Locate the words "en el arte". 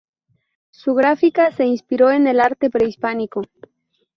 2.09-2.71